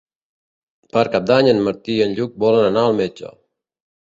[0.95, 3.33] Per Cap d'Any en Martí i en Lluc volen anar al metge.